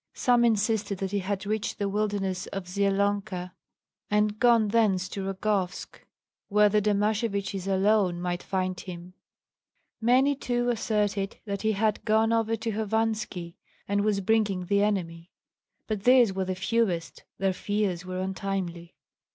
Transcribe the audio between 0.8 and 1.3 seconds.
that he